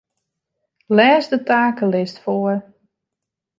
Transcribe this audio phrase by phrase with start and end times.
[0.97, 2.59] Lês de takelist foar.